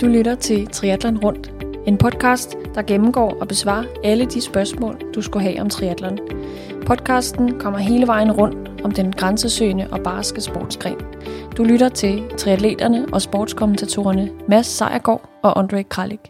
[0.00, 1.50] Du lytter til Triathlon Rundt,
[1.86, 6.18] en podcast, der gennemgår og besvarer alle de spørgsmål, du skulle have om triathlon.
[6.86, 11.00] Podcasten kommer hele vejen rundt om den grænsesøgende og barske sportsgren.
[11.56, 16.20] Du lytter til triatleterne og sportskommentatorerne Mads Sejergaard og Andre Kralik.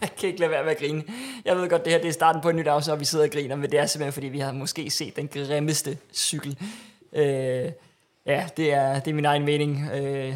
[0.00, 1.02] Jeg kan ikke lade være med at grine.
[1.44, 3.24] Jeg ved godt, det her det er starten på et nyt afsnit, og vi sidder
[3.24, 6.58] og griner, men det er simpelthen, fordi vi har måske set den grimmeste cykel.
[7.12, 7.70] Øh,
[8.26, 9.90] ja, det er, det er min egen mening.
[9.94, 10.34] Øh,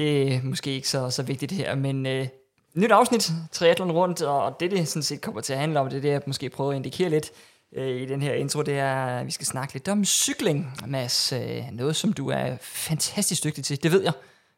[0.00, 2.28] det er måske ikke så, så vigtigt her, men øh,
[2.74, 5.96] nyt afsnit, triathlon rundt, og det, det sådan set kommer til at handle om, det
[5.96, 7.30] er det, jeg måske prøver at indikere lidt
[7.72, 11.32] øh, i den her intro, det er, at vi skal snakke lidt om cykling, Mads.
[11.32, 14.12] Øh, noget, som du er fantastisk dygtig til, det ved jeg,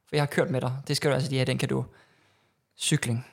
[0.09, 0.73] for jeg har kørt med dig.
[0.89, 1.85] Det skal du altså lige have, den kan du.
[2.79, 3.27] Cykling.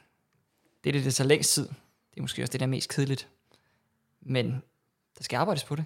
[0.84, 1.68] Det er det, der tager længst tid.
[2.12, 3.28] Det er måske også det, der er mest kedeligt.
[4.22, 4.52] Men
[5.18, 5.86] der skal arbejdes på det.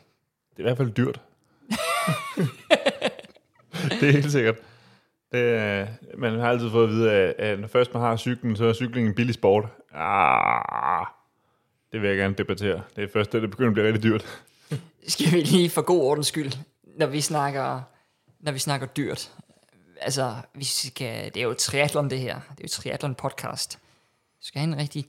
[0.49, 1.21] Det er i hvert fald dyrt.
[3.99, 4.55] det er helt sikkert.
[5.33, 5.87] Det, øh,
[6.17, 9.07] man har altid fået at vide, at, når først man har cyklen, så er cykling
[9.07, 9.65] en billig sport.
[9.93, 11.05] Ah,
[11.91, 12.81] det vil jeg gerne debattere.
[12.95, 14.43] Det er først, det, det begynder at blive rigtig dyrt.
[15.07, 16.51] Skal vi lige for god ordens skyld,
[16.97, 17.81] når vi snakker,
[18.39, 19.31] når vi snakker dyrt.
[20.01, 22.35] Altså, vi skal, det er jo triathlon det her.
[22.35, 23.79] Det er jo triathlon podcast.
[24.39, 25.05] Vi skal have en rigtig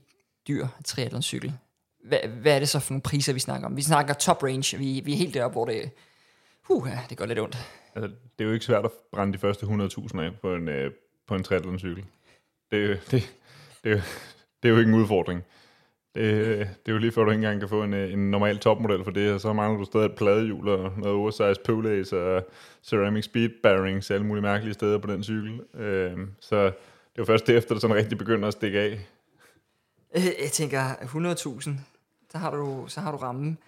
[0.48, 1.52] dyr triathlon-cykel.
[2.04, 3.76] Hvad, hvad er det så for nogle priser, vi snakker om?
[3.76, 4.78] Vi snakker top range.
[4.78, 5.90] Vi, vi er helt deroppe, hvor det,
[6.68, 7.83] uh, det går lidt ondt.
[7.94, 10.90] Altså, det er jo ikke svært at brænde de første 100.000 af på en, øh,
[11.26, 12.04] på en triathlon-cykel.
[12.70, 13.34] Det, det,
[13.84, 14.02] det, er jo-
[14.62, 15.42] det er jo ikke en udfordring.
[16.14, 16.24] Det,
[16.58, 19.04] det er jo lige før, du ikke engang kan få en, øh, en normal topmodel
[19.04, 22.46] for det, og så mangler du stadig et pladehjul og noget oversized pølæs og
[22.82, 25.60] ceramic speed bearings alle mulige mærkelige steder på den cykel.
[25.74, 28.90] Øh, så det er jo først derefter, det sådan rigtig begynder at stikke af.
[30.16, 31.70] Øh, jeg tænker 100.000,
[32.30, 33.58] så har du, så har du rammen.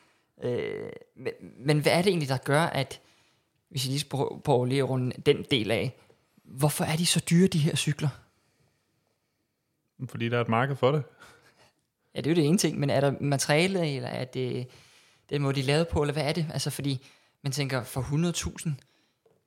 [0.45, 3.01] Øh, men, men hvad er det egentlig, der gør, at,
[3.69, 5.97] hvis jeg lige skal prøve, prøve lige at runde den del af,
[6.45, 8.08] hvorfor er de så dyre, de her cykler?
[10.08, 11.03] Fordi der er et marked for det.
[12.14, 14.67] Ja, det er jo det ene ting, men er der materiale, eller er det
[15.30, 16.46] den måde, de er lavet på, eller hvad er det?
[16.52, 17.07] Altså, fordi
[17.42, 18.70] man tænker, for 100.000,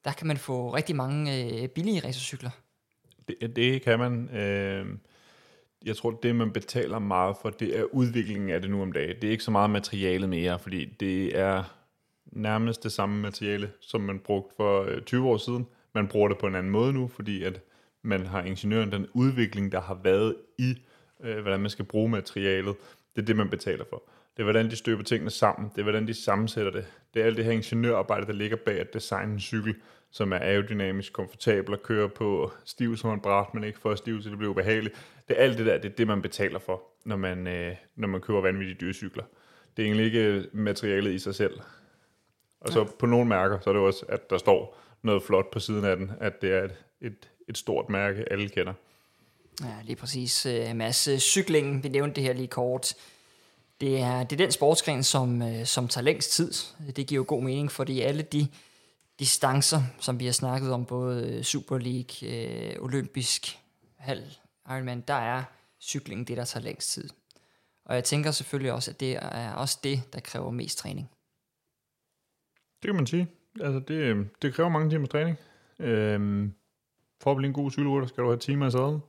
[0.05, 2.49] der kan man få rigtig mange øh, billige racercykler.
[3.27, 4.29] Det, det kan man.
[4.29, 4.85] Øh,
[5.85, 9.15] jeg tror, det man betaler meget for, det er udviklingen af det nu om dagen.
[9.15, 11.78] Det er ikke så meget materialet mere, fordi det er
[12.31, 15.67] nærmest det samme materiale, som man brugte for øh, 20 år siden.
[15.95, 17.62] Man bruger det på en anden måde nu, fordi at
[18.01, 20.81] man har ingeniøren, den udvikling, der har været i,
[21.23, 22.75] øh, hvordan man skal bruge materialet.
[23.16, 24.03] Det er det, man betaler for.
[24.38, 25.69] Det er, hvordan de støber tingene sammen.
[25.69, 26.85] Det er, hvordan de sammensætter det.
[27.13, 29.75] Det er alt det her ingeniørarbejde, der ligger bag at designe en cykel,
[30.12, 34.22] som er aerodynamisk komfortabel at køre på stiv som en bræt, men ikke for stiv,
[34.22, 34.95] så det bliver ubehageligt.
[35.28, 38.07] Det er alt det der, det er det, man betaler for, når man, øh, når
[38.07, 39.23] man køber vanvittige dyre cykler.
[39.78, 41.59] Det er egentlig ikke øh, materialet i sig selv.
[42.61, 45.59] Og så på nogle mærker, så er det også, at der står noget flot på
[45.59, 48.73] siden af den, at det er et, et, et stort mærke, alle kender.
[49.63, 50.45] Ja, lige præcis.
[50.45, 52.93] Øh, Mads, øh, cyklingen, vi nævnte det her lige kort.
[53.81, 56.53] Det er, det er den sportsgren, som, øh, som tager længst tid.
[56.95, 58.47] Det giver jo god mening, fordi alle de
[59.19, 63.59] distancer, som vi har snakket om, både Super League, øh, olympisk,
[63.97, 64.23] halv
[64.69, 65.43] Ironman, der er
[65.81, 67.09] cyklingen det, der tager længst tid.
[67.85, 71.09] Og jeg tænker selvfølgelig også, at det er også det, der kræver mest træning.
[72.81, 73.28] Det kan man sige.
[73.62, 75.38] Altså, det, øh, det kræver mange timers træning.
[75.79, 76.53] Øhm,
[77.22, 79.01] for at blive en god cykelrytter, skal du have timer i sadlen.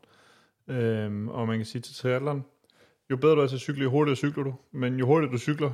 [0.68, 2.44] Øhm, og man kan sige til triathlon,
[3.10, 4.54] jo bedre du er til at cykle, jo hurtigere cykler du.
[4.72, 5.70] Men jo hurtigere du cykler,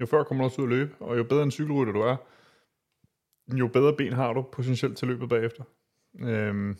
[0.00, 0.94] jo før kommer du også ud at løbe.
[1.00, 2.16] Og jo bedre en cykelrytter du er,
[3.58, 5.64] jo bedre ben har du potentielt til løbet bagefter.
[6.20, 6.76] Øhm,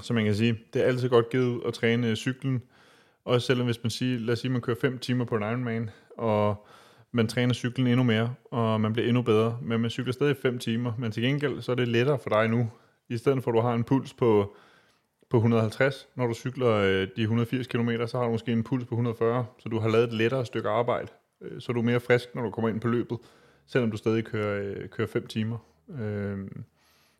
[0.00, 2.62] så man kan sige, det er altid godt givet at træne cyklen.
[3.24, 5.90] Også selvom hvis man siger, lad os sige, man kører 5 timer på en Ironman,
[6.18, 6.66] og
[7.14, 10.58] man træner cyklen endnu mere, og man bliver endnu bedre, men man cykler stadig 5
[10.58, 12.70] timer, men til gengæld så er det lettere for dig nu,
[13.08, 14.56] i stedet for at du har en puls på,
[15.30, 18.84] på 150, når du cykler øh, de 180 km, så har du måske en puls
[18.84, 21.08] på 140, så du har lavet et lettere stykke arbejde,
[21.40, 23.18] øh, så er du mere frisk, når du kommer ind på løbet,
[23.66, 25.58] selvom du stadig kører, øh, kører 5 timer.
[26.00, 26.38] Øh,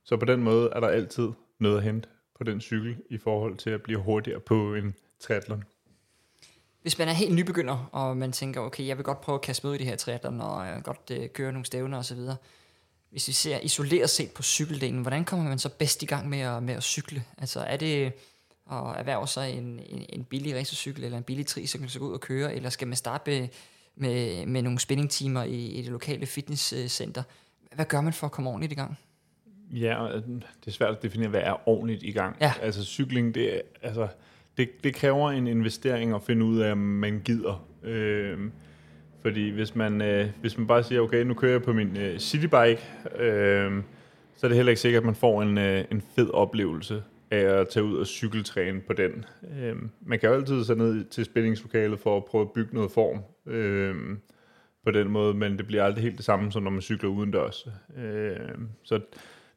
[0.05, 1.29] så på den måde er der altid
[1.59, 5.65] noget at hente på den cykel, i forhold til at blive hurtigere på en triathlon.
[6.85, 9.67] Hvis man er helt nybegynder, og man tænker, okay, jeg vil godt prøve at kaste
[9.67, 12.19] med i det her triathlon, og jeg vil godt øh, køre nogle stævner osv.,
[13.11, 16.39] hvis vi ser isoleret set på cykeldelen, hvordan kommer man så bedst i gang med
[16.39, 17.23] at, med at cykle?
[17.39, 18.13] Altså er det
[18.71, 22.13] at erhverve sig en, en, en billig racercykel, eller en billig tricykel, så gå ud
[22.13, 23.49] og køre, eller skal man starte med,
[23.97, 27.23] med, med nogle spinningtimer i, i det lokale fitnesscenter?
[27.75, 28.99] Hvad gør man for at komme ordentligt i gang?
[29.73, 32.37] Ja, øh, det er svært at definere, hvad er ordentligt i gang.
[32.41, 32.53] Ja.
[32.63, 34.09] Altså cykling, det, er, altså,
[34.57, 37.67] det, det kræver en investering at finde ud af, om man gider.
[37.85, 38.39] Øh,
[39.23, 42.19] fordi hvis man, øh, hvis man bare siger, okay, nu kører jeg på min øh,
[42.19, 42.81] citybike,
[43.19, 43.83] øh,
[44.37, 47.61] så er det heller ikke sikkert, at man får en, øh, en fed oplevelse af
[47.61, 49.25] at tage ud og cykeltræne på den.
[49.61, 52.91] Øh, man kan jo altid sætte ned til spændingslokalet for at prøve at bygge noget
[52.91, 53.19] form
[53.53, 53.95] øh,
[54.85, 57.69] på den måde, men det bliver aldrig helt det samme, som når man cykler udendørs.
[57.97, 58.37] Øh,
[58.83, 58.95] så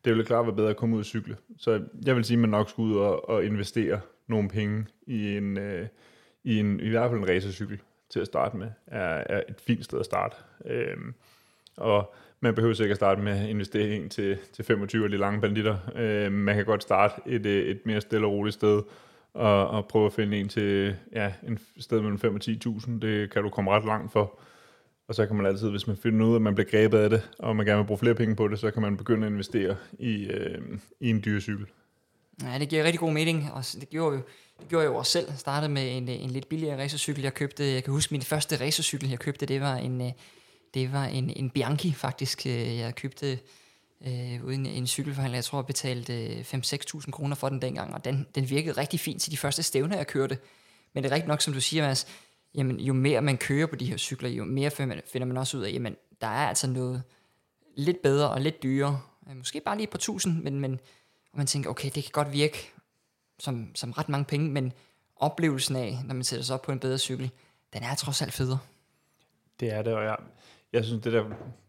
[0.06, 1.38] det ville klart være bedre at komme ud og cykle.
[1.58, 5.38] Så jeg vil sige, at man nok skulle ud og, og investere nogle penge i
[5.38, 5.88] en, øh,
[6.44, 7.80] i en i hvert fald en racercykel
[8.10, 10.36] til at starte med, er, er et fint sted at starte.
[10.66, 10.98] Øh,
[11.78, 15.78] og man behøver sikkert at starte med investering til, til 25 af de lange banditter.
[15.96, 18.82] Øh, man kan godt starte et, øh, et mere stille og roligt sted,
[19.34, 22.92] og, og prøve at finde en til ja, en sted mellem 5 og 10.000.
[23.00, 24.40] Det kan du komme ret langt for.
[25.08, 27.10] Og så kan man altid, hvis man finder ud af, at man bliver grebet af
[27.10, 29.34] det, og man gerne vil bruge flere penge på det, så kan man begynde at
[29.34, 30.62] investere i, øh,
[31.00, 31.66] i en dyr cykel.
[32.44, 34.22] Ja, det giver rigtig god mening, og det gjorde jo,
[34.60, 35.28] det gjorde jeg jo også selv.
[35.30, 37.64] Jeg startede med en, øh, en lidt billigere racercykel, jeg købte.
[37.66, 40.12] Jeg kan huske, min første racercykel, jeg købte, det var en, øh,
[40.74, 42.46] det var en, en Bianchi faktisk.
[42.46, 43.40] Øh, jeg købte
[44.08, 45.38] øh, uden en cykelforhandler.
[45.38, 49.22] Jeg tror, jeg betalte 5-6.000 kroner for den dengang, og den, den virkede rigtig fint
[49.22, 50.38] til de første stævner, jeg kørte.
[50.94, 52.08] Men det er rigtigt nok, som du siger, Mads,
[52.56, 55.64] jamen, jo mere man kører på de her cykler, jo mere finder man også ud
[55.64, 57.04] af, jamen, der er altså noget
[57.78, 59.02] lidt bedre og lidt dyrere.
[59.36, 60.80] Måske bare lige et par tusind, men, men
[61.38, 62.74] og man tænker, okay, det kan godt virke
[63.40, 64.74] som, som ret mange penge, men
[65.16, 67.32] oplevelsen af, når man sætter sig op på en bedre cykel,
[67.74, 68.60] den er trods alt federe.
[69.60, 70.18] Det er det, og jeg,
[70.74, 71.26] jeg synes, det der,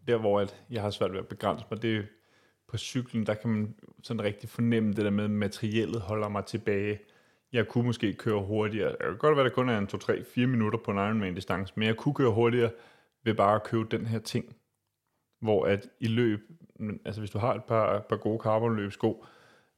[0.06, 2.02] der hvor at jeg har svært ved at begrænse mig, det er
[2.68, 6.44] på cyklen, der kan man sådan rigtig fornemme det der med, at materiellet holder mig
[6.44, 6.98] tilbage.
[7.52, 8.90] Jeg kunne måske køre hurtigere.
[8.90, 11.88] Det kan godt være, at det kun er en 2-3-4 minutter på en Ironman-distance, men
[11.88, 12.70] jeg kunne køre hurtigere
[13.24, 14.56] ved bare at købe den her ting.
[15.40, 16.40] Hvor at i løb,
[17.04, 19.24] altså hvis du har et par, par gode carbonløbsko,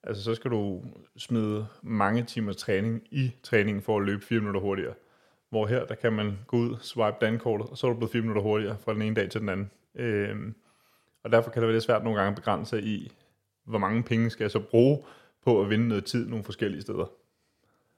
[0.03, 0.85] altså så skal du
[1.17, 4.95] smide mange timers træning i træningen for at løbe 4 minutter hurtigere.
[5.51, 8.23] Hvor her, der kan man gå ud, swipe dankortet, og så er du blevet 4
[8.23, 9.71] minutter hurtigere fra den ene dag til den anden.
[9.95, 10.55] Øhm,
[11.25, 13.13] og derfor kan det være lidt svært nogle gange at begrænse i,
[13.65, 15.05] hvor mange penge skal jeg så bruge
[15.45, 17.11] på at vinde noget tid nogle forskellige steder.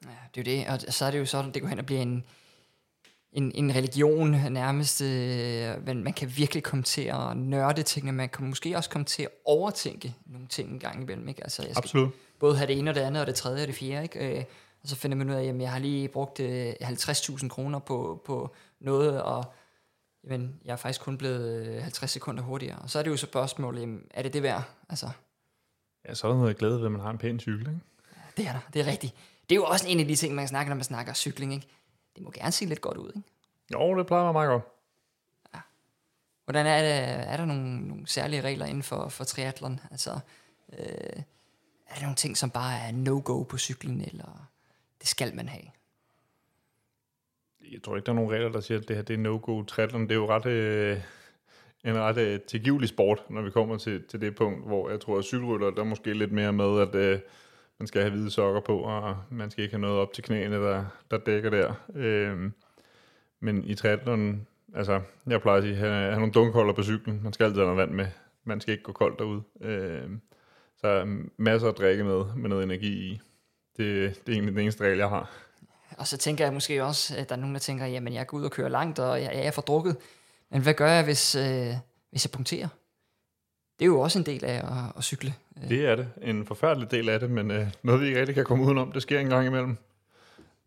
[0.04, 1.87] Ja, det er jo det, og så er det jo sådan, det går hen og
[1.87, 2.25] bliver en,
[3.32, 5.00] en, en religion nærmest.
[5.00, 9.05] Øh, man, man kan virkelig komme til at nørde ting, man kan måske også komme
[9.05, 11.29] til at overtænke nogle ting en gang imellem.
[11.29, 11.43] Ikke?
[11.43, 12.11] Altså, jeg skal Absolut.
[12.38, 14.02] både have det ene og det andet, og det tredje og det fjerde.
[14.02, 14.38] Ikke?
[14.38, 14.44] Øh,
[14.82, 18.23] og så finder man ud af, at jeg har lige brugt øh, 50.000 kroner på,
[18.26, 19.44] på noget, og
[20.25, 22.78] jamen, jeg er faktisk kun blevet 50 øh, sekunder hurtigere.
[22.78, 24.62] Og så er det jo så spørgsmålet, jamen, er det det værd?
[24.88, 25.08] Altså,
[26.08, 27.81] ja, så er der noget glæde ved, at man har en pæn cykel, ikke?
[28.37, 29.14] Det er der, det er rigtigt.
[29.49, 31.69] Det er jo også en af de ting, man snakker, når man snakker cykling, ikke?
[32.14, 33.29] Det må gerne se lidt godt ud, ikke?
[33.73, 34.62] Jo, det plejer være meget godt.
[35.55, 35.61] Ja.
[36.44, 39.81] Hvordan er det, er der nogle, nogle særlige regler inden for, for triathlon?
[39.91, 40.11] Altså,
[40.73, 41.23] øh,
[41.87, 44.49] er der nogle ting, som bare er no-go på cyklen, eller
[45.00, 45.64] det skal man have.
[47.73, 49.62] Jeg tror ikke, der er nogen regler, der siger, at det her det er no-go.
[49.62, 51.00] Triathlon, det er jo ret, øh,
[51.85, 55.19] en ret øh, tilgivelig sport, når vi kommer til, til det punkt, hvor jeg tror,
[55.19, 57.20] at cykelrytter, der er måske lidt mere med, at øh,
[57.78, 60.56] man skal have hvide sokker på, og man skal ikke have noget op til knæene,
[60.56, 61.74] der, der dækker der.
[61.94, 62.52] Øhm,
[63.40, 67.20] men i triathlon, altså, jeg plejer at sige, have, have nogle dunkholder på cyklen.
[67.22, 68.06] Man skal altid have noget vand med.
[68.44, 69.42] Man skal ikke gå koldt derude.
[69.60, 70.20] Øhm,
[70.76, 73.20] så masser at drikke med, med noget energi i.
[73.76, 75.30] Det, det er egentlig den eneste regel, jeg har.
[75.98, 78.38] Og så tænker jeg måske også, at der er nogen, der tænker, jamen jeg går
[78.38, 79.96] ud og kører langt, og jeg, jeg er for drukket.
[80.50, 81.75] Men hvad gør jeg, hvis, øh,
[82.10, 82.68] hvis jeg punkterer?
[83.82, 85.34] Det er jo også en del af at, at cykle.
[85.69, 86.08] Det er det.
[86.23, 88.93] En forfærdelig del af det, men øh, noget vi ikke rigtig kan komme udenom.
[88.93, 89.76] Det sker en gang imellem.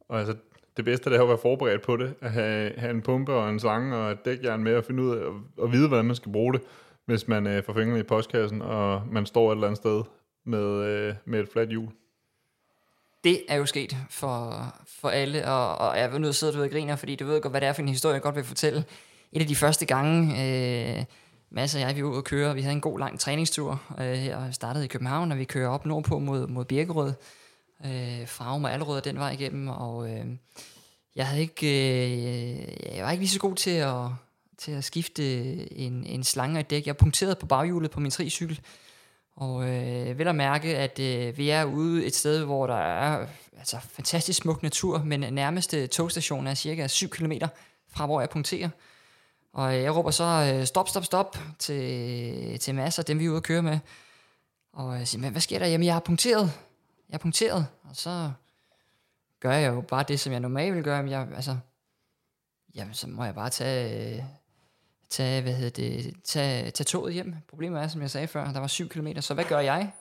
[0.10, 0.36] Og altså,
[0.78, 2.13] det bedste det er at være forberedt på det.
[2.22, 5.16] At have, have en pumpe og en slange og et dækjern med at finde ud
[5.16, 5.24] af
[5.63, 6.62] at vide, hvordan man skal bruge det,
[7.06, 10.04] hvis man øh, får fingrene i postkassen, og man står et eller andet sted
[10.46, 11.92] med, øh, med et fladt hjul
[13.24, 14.66] det er jo sket for,
[15.00, 17.42] for alle, og, og jeg vil nødt til at sidde og griner, fordi du ved
[17.42, 18.84] godt, hvad det er for en historie, jeg godt vil fortælle.
[19.32, 20.20] Et af de første gange,
[20.98, 21.06] øh,
[21.50, 24.14] Mads og jeg, vi var ude og køre, vi havde en god lang træningstur øh,
[24.14, 27.14] her, startede i København, og vi kører op nordpå mod, mod Birkerød,
[27.86, 30.25] øh, Fragum og Allerød den vej igennem, og øh,
[31.16, 34.06] jeg havde ikke, øh, jeg var ikke lige så god til at,
[34.58, 35.24] til at skifte
[35.78, 36.88] en, en slange og et dæk.
[36.88, 38.62] Jeg punkterede på baghjulet på min tricykel,
[39.36, 43.28] og øh, vil at mærke, at øh, vi er ude et sted, hvor der er
[43.58, 47.32] altså, fantastisk smuk natur, men nærmeste togstation er cirka 7 km
[47.90, 48.70] fra, hvor jeg punkterer.
[49.56, 53.26] Og øh, jeg råber så, øh, stop, stop, stop, til, til masser af dem, vi
[53.26, 53.80] er ude at køre med.
[54.74, 55.66] Og jeg siger, men hvad sker der?
[55.66, 56.42] Jamen, jeg har punkteret.
[57.10, 57.68] Jeg har punkteret.
[57.84, 58.32] Og så
[59.40, 61.04] gør jeg jo bare det, som jeg normalt vil gøre.
[61.04, 61.58] Men jeg, altså,
[62.76, 64.26] jamen, så må jeg bare tage...
[65.10, 67.36] Tage, hvad hedder det, tage, tage toget hjem.
[67.50, 69.08] Problemet er, som jeg sagde før, der var 7 km.
[69.20, 69.92] Så hvad gør jeg?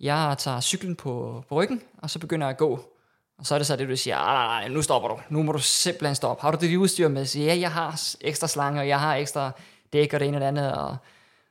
[0.00, 2.94] Jeg tager cyklen på, på ryggen, og så begynder jeg at gå.
[3.40, 5.18] Og så er det så det, du siger, ah, nej, nej, nu stopper du.
[5.28, 6.42] Nu må du simpelthen stoppe.
[6.42, 7.26] Har du det udstyr med?
[7.26, 9.50] Så ja, jeg har ekstra slanger, jeg har ekstra
[9.92, 10.74] dæk og det ene og det andet.
[10.74, 10.96] Og,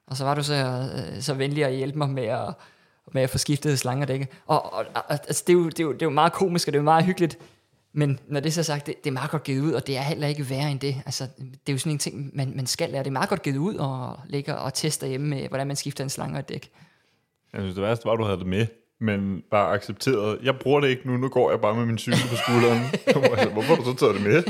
[0.08, 2.54] og så var du så, øh, så venlig at hjælpe mig med at,
[3.12, 5.94] med at få skiftet slange Og, og, og altså, det, er jo, det, er jo,
[5.94, 7.38] det er jo meget komisk, og det er jo meget hyggeligt,
[7.94, 9.98] men når det er så sagt, det, det er meget godt givet ud, og det
[9.98, 10.96] er heller ikke værre end det.
[11.06, 13.04] Altså, det er jo sådan en ting, man, man skal lære.
[13.04, 16.04] Det er meget godt givet ud og ligge og teste hjemme med, hvordan man skifter
[16.04, 16.72] en slange og et dæk.
[17.54, 18.68] Jeg synes, det værste var, at du havde det med,
[19.02, 20.40] men bare accepteret.
[20.44, 22.80] Jeg bruger det ikke nu, nu går jeg bare med min cykel på skulderen.
[23.32, 24.44] altså, hvorfor har du så taget det med?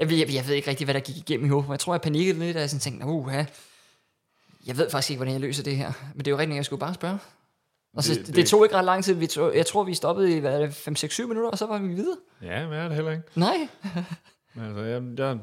[0.18, 1.70] jeg, jeg, ved ikke rigtig, hvad der gik igennem i hovedet.
[1.70, 3.32] Jeg tror, jeg panikkede lidt, da jeg sådan tænkte, uh,
[4.66, 5.92] jeg ved faktisk ikke, hvordan jeg løser det her.
[6.14, 7.18] Men det er jo rigtigt, jeg skulle bare spørge.
[7.96, 9.14] Og så, det, det, det tog ikke ret lang tid.
[9.14, 12.16] Vi tog, jeg tror, vi stoppede i 5-6-7 minutter, og så var vi videre.
[12.42, 13.24] Ja, men er det heller ikke.
[13.34, 13.68] Nej.
[14.60, 15.38] altså, jeg, jeg,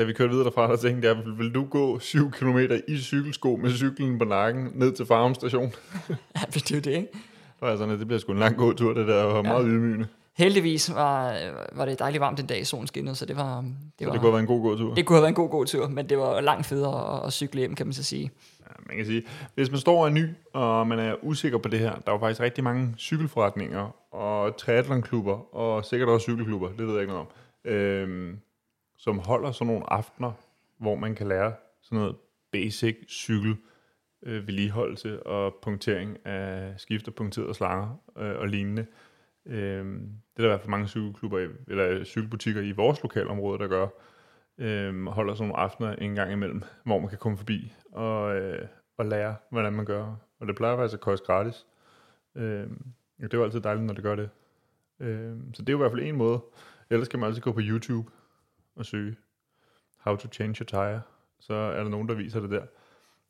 [0.00, 3.56] da vi kørte videre derfra, der tænkte jeg, vil du gå 7 km i cykelsko
[3.56, 5.72] med cyklen på nakken ned til Farum station?
[6.36, 7.08] ja, det er jo det, ikke?
[7.12, 9.52] Det var sådan, at det bliver sgu en lang gåtur, det der, og ja.
[9.52, 10.06] meget ydmygende.
[10.36, 11.36] Heldigvis var,
[11.72, 13.60] var det dejligt varmt den dag, solen skinnede, så det var...
[13.60, 14.94] Det, så var, det kunne have været en god gåtur?
[14.94, 17.58] Det kunne have været en god gåtur, men det var langt federe at, at cykle
[17.58, 18.30] hjem, kan man så sige.
[18.60, 19.22] Ja, man kan sige,
[19.54, 22.18] hvis man står og er ny, og man er usikker på det her, der er
[22.18, 27.26] faktisk rigtig mange cykelforretninger, og triathlonklubber, og sikkert også cykelklubber, det ved jeg ikke noget
[27.26, 28.38] om, øhm,
[29.00, 30.32] som holder sådan nogle aftener,
[30.78, 32.16] hvor man kan lære sådan noget
[32.52, 33.56] basic cykel
[34.22, 38.86] øh, vedligeholdelse og punktering af skifter, punkterede slanger øh, og lignende.
[39.46, 39.84] Øh,
[40.36, 43.88] det er der i hvert fald mange cykelklubber, eller cykelbutikker i vores lokalområde, der gør.
[44.58, 48.68] Øh, holder sådan nogle aftener en gang imellem, hvor man kan komme forbi og, øh,
[48.98, 50.16] og lære, hvordan man gør.
[50.40, 51.66] Og det plejer faktisk at koste gratis.
[52.34, 52.68] Øh,
[53.20, 54.30] det er jo altid dejligt, når det gør det.
[55.00, 56.40] Øh, så det er jo i hvert fald en måde.
[56.90, 58.10] Ellers kan man altid gå på YouTube
[58.76, 59.16] og søge
[59.98, 61.02] How to change your tire.
[61.40, 62.62] Så er der nogen, der viser det der.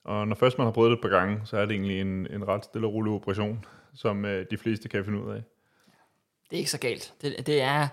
[0.04, 2.26] Og når først man har prøvet det et par gange, så er det egentlig en,
[2.30, 5.42] en ret stille og rolig operation, som øh, de fleste kan finde ud af.
[6.50, 7.14] Det er ikke så galt.
[7.22, 7.88] Det, det er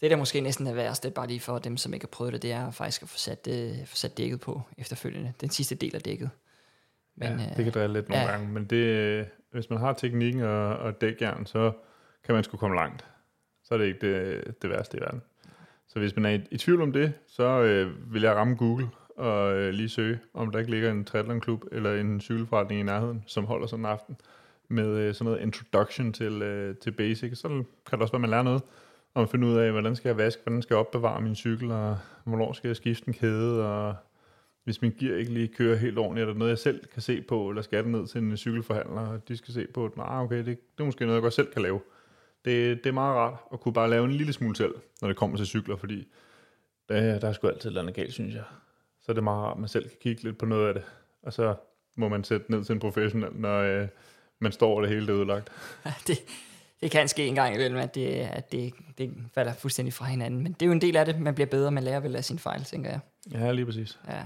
[0.00, 2.42] det, der måske næsten er værst, bare lige for dem, som ikke har prøvet det,
[2.42, 5.32] det er faktisk at få sat, øh, få sat dækket på efterfølgende.
[5.40, 6.30] Den sidste del af dækket.
[7.14, 8.30] Men, ja, det kan drille lidt nogle ja.
[8.30, 11.72] gange, men det, hvis man har teknikken og, og dækjern, så
[12.24, 13.06] kan man sgu komme langt.
[13.64, 15.22] Så er det ikke det, det værste i verden.
[15.96, 18.88] Så hvis man er i, i tvivl om det, så øh, vil jeg ramme Google
[19.16, 23.24] og øh, lige søge, om der ikke ligger en triathlonklub eller en cykelforretning i nærheden,
[23.26, 24.16] som holder sådan en aften
[24.68, 27.38] med øh, sådan noget introduction til, øh, til basic.
[27.38, 28.62] Så kan det også være, at man lærer noget
[29.14, 31.70] om at finde ud af, hvordan skal jeg vaske, hvordan skal jeg opbevare min cykel,
[31.70, 33.94] og hvornår skal jeg skifte en kæde, og
[34.64, 37.20] hvis min gear ikke lige kører helt ordentligt, er der noget, jeg selv kan se
[37.22, 40.22] på, eller skal det ned til en cykelforhandler, og de skal se på, at nah,
[40.22, 41.80] okay, det, det er måske noget, jeg godt selv kan lave.
[42.46, 45.16] Det, det er meget rart at kunne bare lave en lille smule selv, når det
[45.16, 46.08] kommer til cykler, fordi
[46.88, 48.44] der, der er sgu altid noget galt, synes jeg.
[49.02, 50.82] Så er det meget rart, at man selv kan kigge lidt på noget af det,
[51.22, 51.54] og så
[51.96, 53.88] må man sætte ned til en professionel, når øh,
[54.38, 55.50] man står over det hele, er udlagt.
[56.06, 56.18] det,
[56.80, 60.42] det kan ske en gang imellem, at det, at det, det falder fuldstændig fra hinanden.
[60.42, 61.20] Men det er jo en del af det.
[61.20, 63.00] Man bliver bedre, man lærer vel af sin fejl, tænker jeg.
[63.32, 63.98] Ja, lige præcis.
[64.08, 64.22] Ja.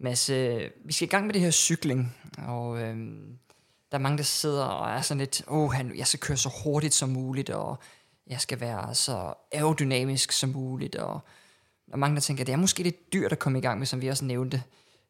[0.00, 2.96] Mads, øh, vi skal i gang med det her cykling, og øh,
[3.92, 6.50] der er mange, der sidder og er sådan lidt, åh, oh, jeg skal køre så
[6.64, 7.78] hurtigt som muligt, og
[8.26, 11.20] jeg skal være så aerodynamisk som muligt, og
[11.86, 13.86] der er mange, der tænker, det er måske lidt dyrt at komme i gang med,
[13.86, 14.62] som vi også nævnte.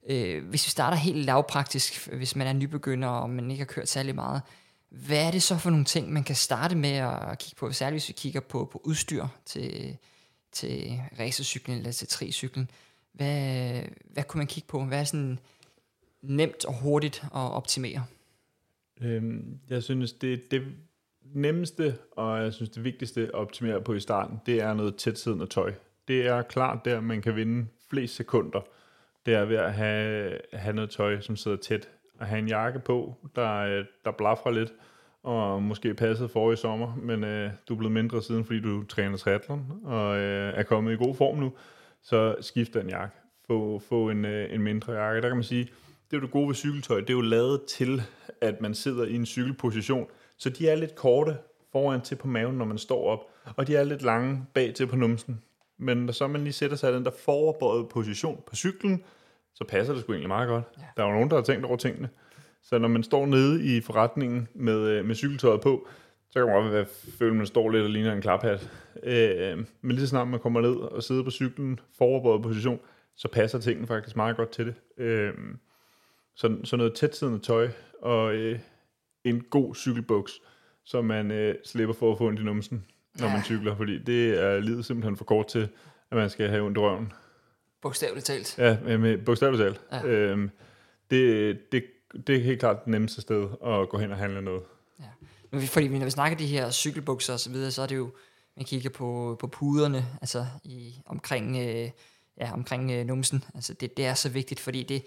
[0.08, 3.88] Øh, hvis vi starter helt lavpraktisk, hvis man er nybegynder, og man ikke har kørt
[3.88, 4.42] særlig meget,
[4.90, 8.02] hvad er det så for nogle ting, man kan starte med at kigge på, særligt
[8.02, 9.96] hvis vi kigger på, på udstyr til,
[10.52, 12.70] til racercyklen eller til tricyklen?
[13.12, 13.72] Hvad,
[14.10, 14.84] hvad kunne man kigge på?
[14.84, 15.38] Hvad er sådan
[16.22, 18.04] nemt og hurtigt at optimere?
[19.04, 20.62] Øhm, jeg synes, det, det
[21.34, 25.46] nemmeste, og jeg synes, det vigtigste at optimere på i starten, det er noget tætsiddende
[25.46, 25.72] tøj.
[26.08, 28.60] Det er klart der, man kan vinde flest sekunder.
[29.26, 31.88] Det er ved at have, have noget tøj, som sidder tæt.
[32.20, 34.72] At have en jakke på, der, der blaffer lidt,
[35.22, 38.84] og måske passet for i sommer, men øh, du er blevet mindre siden, fordi du
[38.84, 41.52] træner triathlon, og øh, er kommet i god form nu,
[42.02, 43.16] så skift den jakke.
[43.46, 45.20] Få, få en, øh, en mindre jakke.
[45.20, 45.68] Der kan man sige,
[46.12, 48.02] det er jo det gode ved cykeltøj, det er jo lavet til,
[48.40, 51.36] at man sidder i en cykelposition, så de er lidt korte
[51.72, 53.20] foran til på maven, når man står op,
[53.56, 55.42] og de er lidt lange bag til på numsen.
[55.78, 59.04] Men når så man lige sætter sig i den der foroverbøjede position på cyklen,
[59.54, 60.64] så passer det sgu egentlig meget godt.
[60.78, 60.82] Ja.
[60.96, 62.08] Der er jo nogen, der har tænkt over tingene.
[62.62, 65.88] Så når man står nede i forretningen med, øh, med cykeltøjet på,
[66.30, 66.88] så kan man godt
[67.18, 68.70] føle, at man står lidt og ligner en klaphat.
[69.02, 72.80] Øh, men lige så snart man kommer ned og sidder på cyklen, foroverbøjet position,
[73.16, 74.74] så passer tingene faktisk meget godt til det.
[74.98, 75.34] Øh,
[76.34, 77.70] så, så noget tætsiddende tøj
[78.02, 78.58] og øh,
[79.24, 80.32] en god cykelbuks,
[80.84, 82.86] så man øh, slipper for at få ondt i numsen,
[83.18, 83.32] når ja.
[83.32, 85.68] man cykler, fordi det er livet simpelthen for kort til,
[86.10, 87.12] at man skal have ondt i røven.
[87.82, 88.58] Bogstaveligt talt.
[88.58, 89.80] Ja, med, med bogstaveligt talt.
[89.92, 90.06] Ja.
[90.06, 90.50] Øhm,
[91.10, 91.84] det, det,
[92.26, 94.62] det er helt klart det nemmeste sted at gå hen og handle noget.
[95.00, 95.58] Ja.
[95.66, 98.12] Fordi når vi snakker de her cykelbukser og så videre, så er det jo,
[98.56, 101.90] man kigger på, på puderne, altså i, omkring, øh,
[102.40, 103.44] ja, omkring øh, numsen.
[103.54, 105.02] Altså det, det er så vigtigt, fordi det,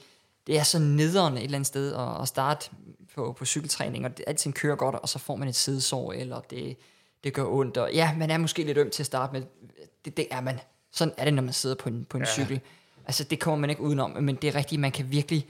[0.48, 2.70] det er så nederen et eller andet sted at, at starte
[3.16, 6.40] på, på cykeltræning, og det, alting kører godt, og så får man et sidesår, eller
[6.40, 6.78] det,
[7.24, 9.42] det gør ondt, og ja, man er måske lidt øm til at starte med,
[10.06, 10.60] det, det er man.
[10.92, 12.30] Sådan er det, når man sidder på en, på en ja.
[12.30, 12.60] cykel.
[13.06, 15.48] Altså, det kommer man ikke udenom, men det er rigtigt, man kan virkelig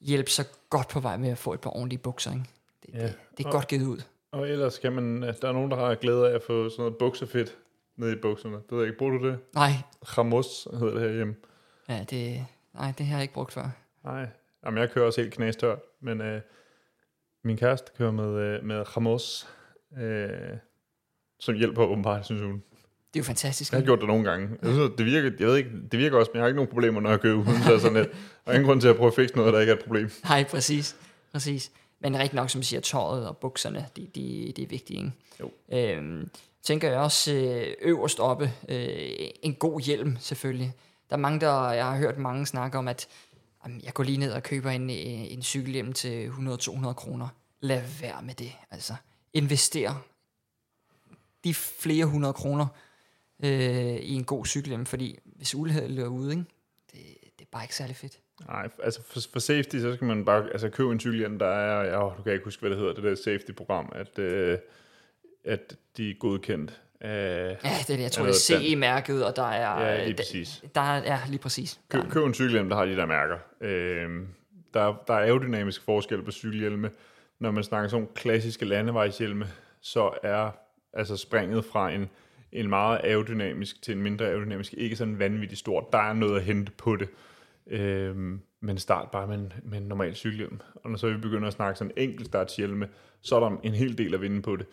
[0.00, 2.44] hjælpe sig godt på vej med at få et par ordentlige bukser, ikke?
[2.86, 3.02] Det, Ja.
[3.02, 4.02] det, det er Og- godt givet ud.
[4.32, 6.96] Og ellers kan man, der er nogen, der har glæde af at få sådan noget
[6.98, 7.56] buksefedt
[7.96, 8.54] ned i bukserne.
[8.56, 9.38] Det ved jeg ikke, bruger du det?
[9.54, 9.72] Nej,
[10.18, 11.34] Ramos hedder det herhjemme.
[11.88, 13.68] ja, det, nej, det har jeg ikke brugt før.
[14.04, 14.26] Nej,
[14.66, 16.40] Jamen, jeg kører også helt knastørt, men øh,
[17.44, 19.48] min kæreste kører med, øh, med Ramos,
[19.98, 20.28] øh,
[21.40, 22.52] som hjælper åbenbart, synes hun.
[22.52, 23.72] Det er jo fantastisk.
[23.72, 24.48] Jeg har gjort det nogle gange.
[24.62, 26.70] Jeg synes, det virker, jeg ved ikke, det virker også, men jeg har ikke nogen
[26.70, 28.08] problemer, når jeg kører uden, så sådan lidt.
[28.44, 30.10] Og ingen grund til at prøve at fikse noget, der ikke er et problem.
[30.24, 30.96] Nej, præcis.
[31.32, 31.72] præcis.
[32.00, 34.98] Men rigtig nok, som siger, tøjet og bukserne, de, de, de er vigtige.
[34.98, 35.12] Ikke?
[35.40, 35.50] Jo.
[35.72, 36.30] Øhm,
[36.62, 40.72] tænker jeg også øh, øverst oppe, øh, en god hjelm selvfølgelig.
[41.10, 43.08] Der er mange, der, jeg har hørt mange snakke om, at
[43.64, 47.28] jamen, jeg går lige ned og køber en, øh, en cykelhjelm til 100-200 kroner.
[47.60, 48.52] Lad være med det.
[48.70, 48.94] Altså,
[49.32, 50.04] invester
[51.44, 52.66] de flere hundrede kroner
[53.44, 56.44] øh, i en god cykelhjelm, fordi hvis uheldet løber ude, ikke?
[56.92, 57.00] Det,
[57.38, 58.20] det er bare ikke særlig fedt.
[58.46, 61.84] Nej, altså for, for safety, så skal man bare altså købe en cykelhjelm, der er,
[61.84, 64.58] ja, du kan ikke huske, hvad det hedder, det der safety-program, at, øh,
[65.44, 67.58] at de er godkendt af...
[67.64, 68.02] Ja, det er det.
[68.02, 69.86] Jeg tror, det er CE-mærket, og der er...
[69.86, 70.64] Ja, øh, lige der, præcis.
[70.74, 71.80] der er, ja, lige præcis.
[71.92, 73.36] Der, Køb, køb en cykelhjelm, der har de der mærker.
[73.60, 74.08] Øh,
[74.74, 76.90] der, der er aerodynamisk forskel på cykelhjelme.
[77.38, 79.46] Når man snakker sådan klassiske landevejshjelme,
[79.80, 80.50] så er
[80.92, 82.10] altså springet fra en,
[82.52, 85.84] en meget aerodynamisk til en mindre aerodynamisk ikke sådan vanvittigt stort.
[85.92, 87.08] Der er noget at hente på det.
[87.66, 88.16] Øh,
[88.60, 90.60] men start bare med en, med en normal cykelhjelm.
[90.74, 92.88] Og når så vi begynder at snakke sådan enkelt startshjelme,
[93.20, 94.66] så er der en hel del at vinde på det.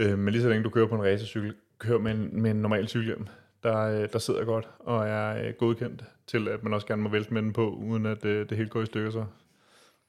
[0.00, 2.56] Øh, men lige så længe du kører på en racercykel, kører med en, med en
[2.56, 3.26] normal cykelhjelm,
[3.62, 7.08] der, øh, der sidder godt og er øh, godkendt til, at man også gerne må
[7.08, 9.24] vælte med den på, uden at det, det hele går i stykker så.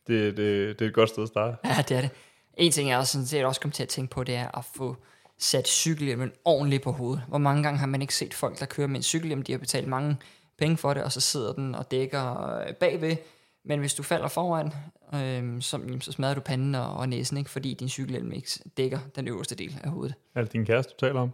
[0.07, 1.57] Det, det, det er et godt sted at starte.
[1.65, 2.09] ja, det er det.
[2.57, 4.65] En ting, jeg også, sådan set også kom til at tænke på, det er at
[4.75, 4.95] få
[5.37, 7.23] sat cykelhjelmen ordentligt på hovedet.
[7.27, 9.59] Hvor mange gange har man ikke set folk, der kører med en cykelhjelm, de har
[9.59, 10.17] betalt mange
[10.57, 13.15] penge for det, og så sidder den og dækker bagved.
[13.63, 14.71] Men hvis du falder foran,
[15.13, 17.49] øh, så, jamen, så smadrer du panden og, og næsen, ikke?
[17.49, 20.15] fordi din cykelhjelm ikke dækker den øverste del af hovedet.
[20.35, 21.31] Er det din kæreste, du taler om?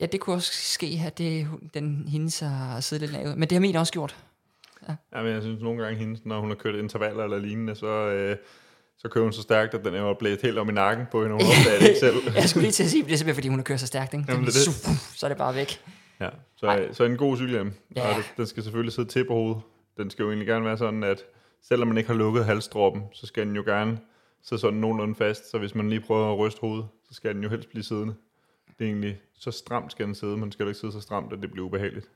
[0.00, 3.38] Ja, det kunne også ske, at det, den, hendes har siddet lidt lavt.
[3.38, 4.16] Men det har min også gjort.
[4.88, 7.86] Ja, men jeg synes nogle gange, hende, når hun har kørt intervaller eller lignende, så,
[7.86, 8.36] øh,
[8.98, 11.32] så kører hun så stærkt, at den er blæst helt om i nakken på hende.
[11.34, 12.16] Hun opdager det ikke selv.
[12.34, 13.86] jeg skulle lige til at sige, at det er simpelthen, fordi hun har kørt så
[13.86, 14.14] stærkt.
[14.14, 14.24] Ikke?
[14.28, 14.74] Jamen, det er det.
[14.74, 15.80] super, så er det bare væk.
[16.20, 16.92] Ja, så, Ej.
[16.92, 17.72] så en god cykelhjelm.
[17.96, 18.08] Ja.
[18.08, 19.62] Og det, den skal selvfølgelig sidde til på hovedet.
[19.96, 21.22] Den skal jo egentlig gerne være sådan, at
[21.62, 24.00] selvom man ikke har lukket halsdroppen, så skal den jo gerne
[24.42, 25.50] sidde sådan nogenlunde fast.
[25.50, 28.14] Så hvis man lige prøver at ryste hovedet, så skal den jo helst blive siddende.
[28.78, 31.32] Det er egentlig så stramt skal den sidde, man skal jo ikke sidde så stramt,
[31.32, 32.06] at det bliver ubehageligt.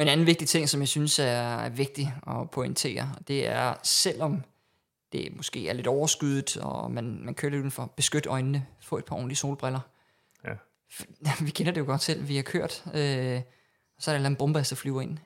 [0.00, 4.42] En anden vigtig ting, som jeg synes er vigtig at pointere, det er, selvom
[5.12, 9.04] det måske er lidt overskydet, og man, man kører lidt udenfor, beskyt øjnene, få et
[9.04, 9.80] par ordentlige solbriller.
[10.44, 10.52] Ja.
[10.90, 13.42] For- Vi kender det jo godt selv, vi har kørt, øh, så er der en
[14.14, 15.18] eller anden bombe, der flyver ind.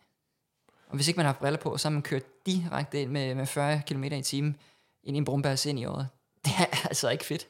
[0.87, 3.47] Og hvis ikke man har briller på, så har man kørt direkte ind med, med
[3.47, 4.57] 40 km i timen
[5.05, 6.09] ind i en brumbærs ind i året.
[6.45, 7.49] Det er altså ikke fedt.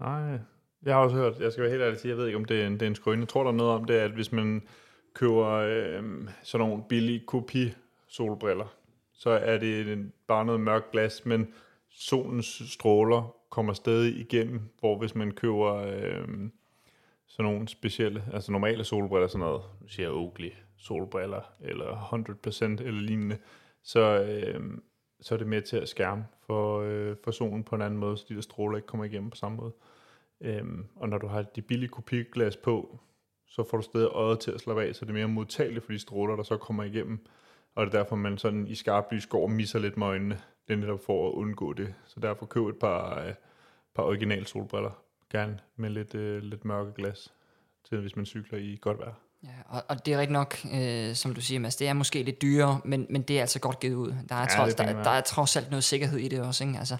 [0.00, 0.38] Nej,
[0.82, 2.62] jeg har også hørt, jeg skal være helt ærlig sige, jeg ved ikke, om det
[2.62, 3.20] er en, det er en skrøn.
[3.20, 4.62] Jeg tror, der er noget om det, at hvis man
[5.14, 6.02] køber øh,
[6.42, 7.72] sådan nogle billige kopi
[8.08, 8.74] solbriller,
[9.12, 11.48] så er det en, bare noget mørkt glas, men
[11.90, 16.28] solens stråler kommer stadig igennem, hvor hvis man køber øh,
[17.26, 22.64] sådan nogle specielle, altså normale solbriller, sådan noget, nu siger jeg Oakley solbriller, eller 100%
[22.64, 23.38] eller lignende,
[23.82, 24.78] så, øh,
[25.20, 28.16] så er det med til at skærme for, øh, for solen på en anden måde,
[28.16, 29.72] så de der stråler ikke kommer igennem på samme måde.
[30.40, 32.98] Øhm, og når du har de billige kopiglas på,
[33.46, 35.92] så får du stadig øjet til at slappe af, så det er mere modtageligt for
[35.92, 37.26] de stråler, der så kommer igennem.
[37.74, 40.38] Og det er derfor, man sådan i skarp lys går og misser lidt med øjnene.
[40.68, 41.94] Det er netop for at undgå det.
[42.06, 43.34] Så derfor køb et par, øh,
[43.94, 45.02] par original solbriller.
[45.30, 47.34] Gerne med lidt, øh, lidt mørke glas,
[47.84, 49.25] til hvis man cykler i godt vejr.
[49.42, 52.22] Ja, og, og det er rigtig nok, øh, som du siger, Mads, det er måske
[52.22, 54.14] lidt dyrere, men, men det er altså godt givet ud.
[54.28, 56.64] Der er, Ja, trods, er der, der er trods alt noget sikkerhed i det også,
[56.64, 56.78] ikke?
[56.78, 56.96] Altså,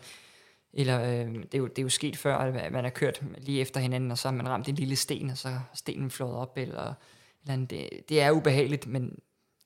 [0.72, 3.60] eller øh, det, er jo, det er jo sket før, at man har kørt lige
[3.60, 6.34] efter hinanden, og så har man ramt en lille sten, og så er stenen flået
[6.34, 6.94] op, eller,
[7.42, 7.70] eller andet.
[7.70, 9.18] Det, det er ubehageligt, men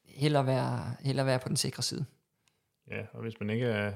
[0.05, 2.05] hellere være, hellere være på den sikre side.
[2.91, 3.91] Ja, og hvis man ikke er...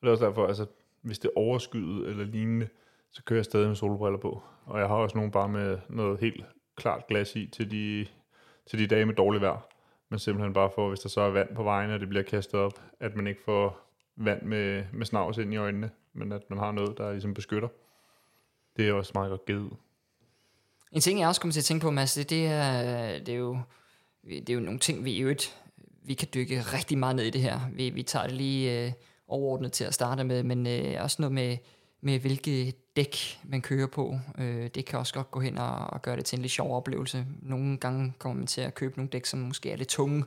[0.00, 0.66] Det er også derfor, altså,
[1.02, 2.68] hvis det er overskyet eller lignende,
[3.12, 4.42] så kører jeg stadig med solbriller på.
[4.64, 6.44] Og jeg har også nogle bare med noget helt
[6.76, 8.06] klart glas i til de,
[8.66, 9.68] til de dage med dårligt vejr.
[10.08, 12.60] Men simpelthen bare for, hvis der så er vand på vejen, og det bliver kastet
[12.60, 13.80] op, at man ikke får
[14.16, 17.68] vand med, med snavs ind i øjnene, men at man har noget, der ligesom beskytter.
[18.76, 19.72] Det er også meget godt givet.
[20.92, 23.38] En ting, jeg også kommer til at tænke på, Mads, det, det, er, det, er,
[23.38, 23.58] jo,
[24.24, 25.56] det er jo nogle ting, vi i øvrigt
[26.06, 27.60] vi kan dykke rigtig meget ned i det her.
[27.72, 28.92] Vi, vi tager det lige øh,
[29.28, 31.56] overordnet til at starte med, men øh, også noget med,
[32.00, 34.18] med hvilke dæk man kører på.
[34.38, 36.76] Øh, det kan også godt gå hen og, og gøre det til en lidt sjov
[36.76, 37.26] oplevelse.
[37.42, 40.24] Nogle gange kommer man til at købe nogle dæk, som måske er lidt tunge,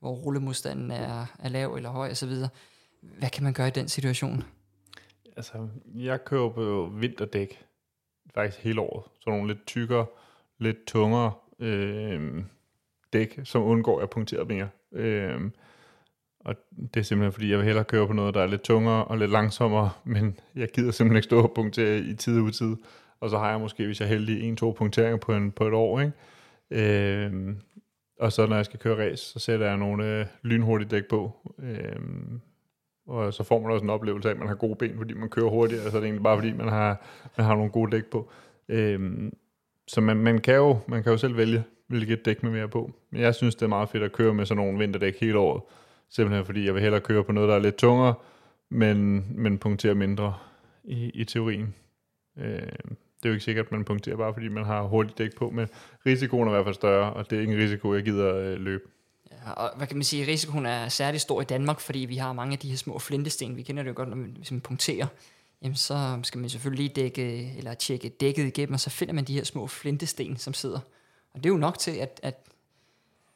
[0.00, 2.32] hvor rullemodstanden er, er lav eller høj osv.
[3.00, 4.44] Hvad kan man gøre i den situation?
[5.36, 7.64] Altså, jeg kører på vinterdæk
[8.34, 9.04] faktisk hele året.
[9.20, 10.06] Så nogle lidt tykkere,
[10.58, 12.44] lidt tungere øh,
[13.12, 14.68] dæk, som undgår at punktere mere.
[14.92, 15.40] Øh,
[16.44, 16.54] og
[16.94, 19.18] det er simpelthen fordi, jeg vil hellere køre på noget, der er lidt tungere og
[19.18, 22.76] lidt langsommere, men jeg gider simpelthen ikke stå og punktere i tid og utid.
[23.20, 25.74] Og så har jeg måske, hvis jeg er heldig, en-to punkteringer på, en, på et
[25.74, 26.00] år.
[26.00, 26.12] Ikke?
[26.70, 27.54] Øh,
[28.20, 31.32] og så når jeg skal køre race, så sætter jeg nogle øh, lynhurtige dæk på.
[31.62, 31.96] Øh,
[33.06, 35.28] og så får man også en oplevelse af, at man har gode ben, fordi man
[35.28, 38.04] kører hurtigt, altså det er egentlig bare fordi, man har, man har nogle gode dæk
[38.04, 38.30] på.
[38.68, 39.30] Øh,
[39.88, 42.68] så man, man, kan jo, man kan jo selv vælge, hvilket dæk man vil have
[42.68, 42.90] på.
[43.10, 45.62] Men jeg synes, det er meget fedt at køre med sådan nogle vinterdæk hele året.
[46.10, 48.14] Simpelthen fordi, jeg vil hellere køre på noget, der er lidt tungere,
[48.68, 50.34] men, men punkterer mindre
[50.84, 51.74] i, i teorien.
[52.38, 52.62] Øh,
[53.22, 55.50] det er jo ikke sikkert, at man punkterer bare fordi man har hurtigt dæk på,
[55.50, 55.68] men
[56.06, 58.60] risikoen er i hvert fald større, og det er ikke en risiko, jeg gider øh,
[58.60, 58.82] løbe.
[59.30, 62.32] Ja, og hvad kan man sige, risikoen er særlig stor i Danmark, fordi vi har
[62.32, 63.56] mange af de her små flintesten.
[63.56, 65.06] Vi kender det jo godt, når man, hvis man punkterer,
[65.62, 69.24] jamen så skal man selvfølgelig lige dække, eller tjekke dækket igennem, og så finder man
[69.24, 70.80] de her små flintesten, som sidder.
[71.34, 72.46] Og det er jo nok til, at, at,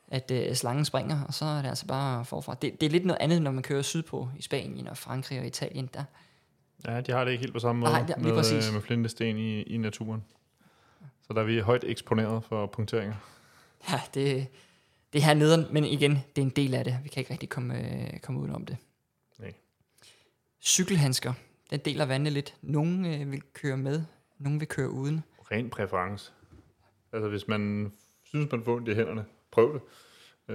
[0.08, 2.56] at uh, slangen springer, og så er det altså bare forfra.
[2.62, 5.46] Det, det er lidt noget andet, når man kører sydpå i Spanien og Frankrig og
[5.46, 5.90] Italien.
[5.94, 6.04] Der.
[6.86, 8.72] Ja, de har det ikke helt på samme måde Nej, lige med, præcis.
[8.72, 10.24] med flintesten i, i naturen.
[11.22, 13.14] Så der er vi højt eksponeret for punkteringer.
[13.90, 14.46] Ja, det,
[15.12, 16.98] det er her nederen, men igen, det er en del af det.
[17.02, 18.76] Vi kan ikke rigtig komme, øh, komme ud om det.
[19.38, 19.54] Nej.
[20.62, 21.32] Cykelhandsker,
[21.70, 22.54] den deler vandene lidt.
[22.62, 24.02] Nogle øh, vil køre med,
[24.38, 25.24] nogle vil køre uden.
[25.50, 26.32] Ren præference.
[27.12, 27.92] Altså hvis man
[28.24, 29.82] synes, man får ondt i hænderne, prøv det.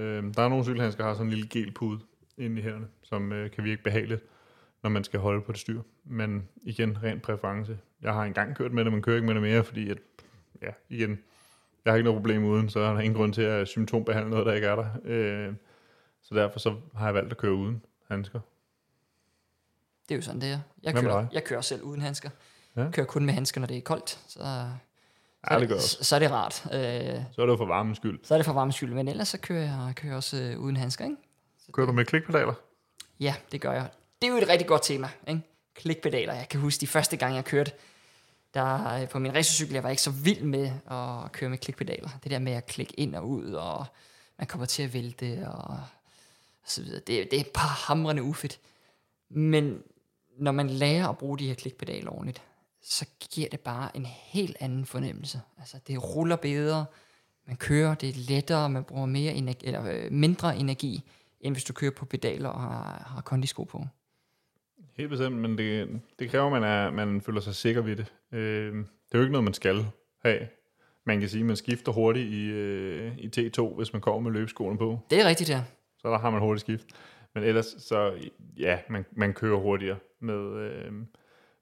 [0.00, 2.00] Øh, der er nogle cykelhandsker, der har sådan en lille gelpude
[2.38, 4.24] inde i hænderne, som øh, kan virke behageligt,
[4.82, 5.82] når man skal holde på det styr.
[6.04, 7.78] Men igen, ren præference.
[8.02, 9.98] Jeg har engang kørt med det, men kører ikke med det mere, fordi at,
[10.62, 11.18] ja, igen,
[11.84, 14.46] jeg har ikke noget problem uden, så er der ingen grund til at symptombehandle noget,
[14.46, 14.88] der ikke er der.
[15.04, 15.54] Øh,
[16.22, 18.40] så derfor så har jeg valgt at køre uden handsker.
[20.08, 20.60] Det er jo sådan, det er.
[20.82, 22.30] Jeg kører, jeg kører selv uden handsker.
[22.76, 22.90] Ja.
[22.90, 24.10] Kører kun med handsker, når det er koldt.
[24.28, 24.40] Så,
[25.48, 26.62] så, Ja, det gør så, så er det rart.
[26.72, 28.18] Øh, Så er det for varmens skyld.
[28.24, 28.94] så er det for varme skyld.
[28.94, 31.16] Men ellers så kører jeg kører også øh, uden handsker, ikke?
[31.72, 32.52] Kører du med klikpedaler?
[33.20, 33.88] Ja, det gør jeg.
[34.22, 35.40] Det er jo et rigtig godt tema, ikke?
[35.74, 36.34] Klikpedaler.
[36.34, 37.72] Jeg kan huske de første gange, jeg kørte
[38.54, 42.08] der øh, på min racercykel, jeg var ikke så vild med at køre med klikpedaler.
[42.22, 43.86] Det der med at klikke ind og ud, og
[44.38, 45.64] man kommer til at vælte, og,
[46.62, 47.00] og så videre.
[47.06, 48.58] Det, det er bare hamrende ufedt.
[49.28, 49.82] Men
[50.38, 52.42] når man lærer at bruge de her klikpedaler ordentligt,
[52.82, 55.40] så giver det bare en helt anden fornemmelse.
[55.58, 56.86] Altså, det ruller bedre,
[57.46, 61.02] man kører, det er lettere, man bruger mere energi, eller øh, mindre energi,
[61.40, 63.86] end hvis du kører på pedaler og har, har kondisko på.
[64.96, 68.12] Helt bestemt, men det, det kræver, at man, er, man føler sig sikker ved det.
[68.32, 69.86] Øh, det er jo ikke noget, man skal
[70.24, 70.48] have.
[71.04, 74.38] Man kan sige, at man skifter hurtigt i, øh, i T2, hvis man kommer med
[74.38, 74.98] løbeskoene på.
[75.10, 75.64] Det er rigtigt, ja.
[75.98, 76.86] Så der har man hurtigt skift.
[77.34, 78.12] Men ellers, så
[78.58, 80.92] ja, man, man kører hurtigere med, øh,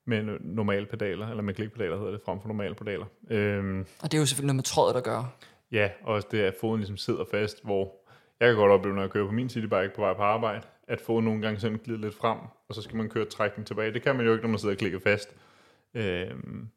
[0.08, 3.06] med normale pedaler, eller med klikpedaler hedder det, frem for normale pedaler.
[3.30, 5.30] Øh, Og det er jo selvfølgelig noget med trådet at gøre.
[5.72, 7.94] Ja, og også det, at foden ligesom sidder fast, hvor
[8.40, 11.00] jeg kan godt opleve, når jeg kører på min citybike på vej på arbejde, at
[11.00, 13.92] foden nogle gange sådan glider lidt frem, og så skal man køre trækken tilbage.
[13.92, 15.36] Det kan man jo ikke, når man sidder og klikker fast.
[15.94, 16.68] Øhm,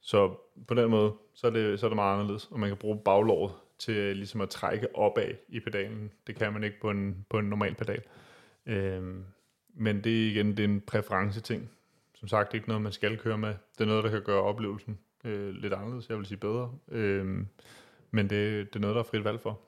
[0.00, 0.34] så
[0.68, 2.98] på den måde, så er, det, så er det meget anderledes, og man kan bruge
[3.04, 6.10] baglåret til ligesom at trække opad i pedalen.
[6.26, 8.02] Det kan man ikke på en, på en normal pedal.
[8.66, 9.24] Øhm,
[9.74, 11.70] men det er igen det er en præference ting.
[12.16, 13.48] Som sagt, ikke noget, man skal køre med.
[13.48, 16.72] Det er noget, der kan gøre oplevelsen øh, lidt anderledes, jeg vil sige bedre.
[16.88, 17.46] Øhm,
[18.10, 19.60] men det, det er noget, der er frit valg for.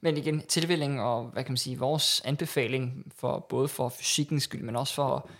[0.00, 4.62] Men igen, tilvælling og, hvad kan man sige, vores anbefaling, for både for fysikkens skyld,
[4.62, 5.30] men også for,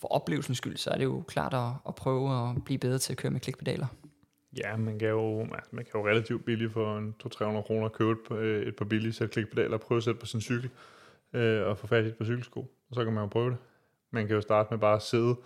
[0.00, 3.12] for oplevelsens skyld, så er det jo klart at, at prøve at blive bedre til
[3.12, 3.86] at køre med klikpedaler.
[4.56, 8.10] Ja, man kan jo, altså, man kan jo relativt billigt for en 200-300 kroner købe
[8.10, 10.70] et, par- øh, et par billige sæt klikpedaler og prøve at sætte på sin cykel
[11.32, 12.60] øh, og få fat i et par cykelsko.
[12.60, 13.58] Og så kan man jo prøve det.
[14.10, 15.36] Man kan jo starte med bare at sidde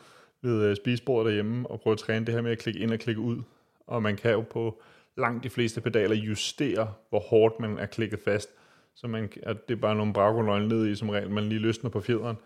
[0.43, 2.99] ved øh, spisebordet derhjemme og prøve at træne det her med at klikke ind og
[2.99, 3.43] klikke ud.
[3.87, 4.83] Og man kan jo på
[5.17, 8.51] langt de fleste pedaler justere, hvor hårdt man er klikket fast.
[8.95, 11.91] Så man, at det er bare nogle brakoløgne ned i, som regel man lige løsner
[11.91, 12.37] på fjederen.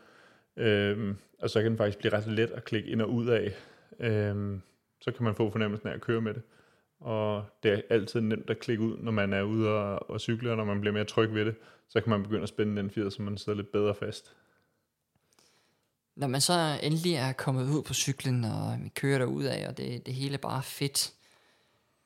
[0.57, 3.53] Øhm, og så kan den faktisk blive ret let at klikke ind og ud af.
[4.01, 4.61] Øhm,
[5.01, 6.43] så kan man få fornemmelsen af at køre med det.
[7.01, 10.51] Og det er altid nemt at klikke ud, når man er ude og, og cykle,
[10.51, 11.55] og når man bliver mere tryg ved det,
[11.89, 14.37] så kan man begynde at spænde den fjeder, så man sidder lidt bedre fast.
[16.17, 19.77] Når man så endelig er kommet ud på cyklen, og vi kører derud af, og
[19.77, 21.13] det, det hele bare er fedt,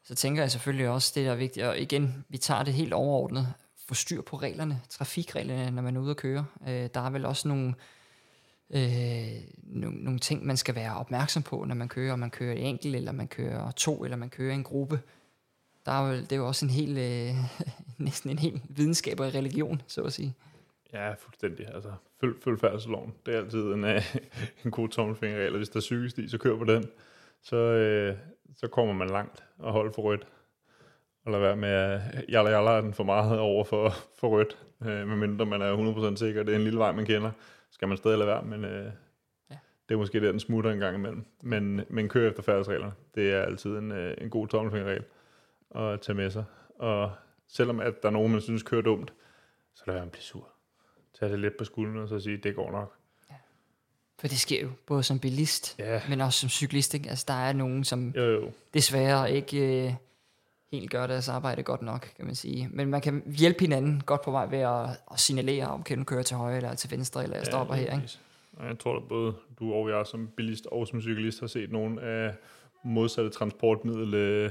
[0.05, 2.93] så tænker jeg selvfølgelig også, det der er vigtigt, og igen, vi tager det helt
[2.93, 3.55] overordnet.
[3.89, 6.47] få styr på reglerne, trafikreglerne, når man er ude at køre.
[6.69, 7.75] Øh, der er vel også nogle,
[8.71, 12.55] øh, nogle, nogle ting, man skal være opmærksom på, når man kører, om man kører
[12.55, 15.01] enkelt, eller man kører to, eller man kører en gruppe.
[15.87, 17.35] Der er jo, det er jo også en hel, øh,
[18.07, 20.35] næsten en hel videnskab og religion, så at sige.
[20.93, 21.75] Ja, fuldstændig.
[21.75, 23.15] Altså, følg, følg færdselsloven.
[23.27, 24.17] Det er altid en, uh,
[24.65, 25.57] en god tommelfingerregel.
[25.57, 26.89] Hvis der er cykelsti, så kør på den.
[27.43, 28.19] Så, uh,
[28.57, 30.27] så kommer man langt og holder for rødt.
[31.25, 34.59] Og lad være med at jalla jalla den for meget over for, for rødt.
[34.81, 37.31] Uh, medmindre man er 100% sikker, det er en lille vej, man kender.
[37.71, 38.71] Skal man stadig lade være, men uh,
[39.51, 39.59] ja.
[39.89, 41.25] det er måske der, den smutter en gang imellem.
[41.43, 42.93] Men, men kør efter færdselsreglerne.
[43.15, 45.05] Det er altid en, uh, en god tommelfingerregel
[45.75, 46.45] at tage med sig.
[46.79, 47.13] Og
[47.49, 49.13] selvom at der er nogen, man synes kører dumt,
[49.75, 50.60] så lad være med at blive sur
[51.21, 52.95] tage det lidt på skulderen og så sige, det går nok.
[53.31, 53.35] Ja.
[54.19, 56.01] For det sker jo, både som bilist, ja.
[56.09, 56.95] men også som cyklist.
[56.95, 57.11] Ikke?
[57.11, 58.51] Altså, der er nogen, som jo, jo.
[58.75, 59.95] desværre ikke øh,
[60.73, 62.69] helt gør deres arbejde godt nok, kan man sige.
[62.73, 66.05] Men man kan hjælpe hinanden godt på vej ved at, at signalere, om kan du
[66.05, 67.95] køre til højre eller til venstre, eller jeg ja, stopper her.
[67.95, 68.19] Ikke?
[68.61, 72.03] Jeg tror, at både du og jeg som bilist og som cyklist har set nogle
[72.03, 72.35] af
[72.83, 74.51] modsatte transportmiddel øh,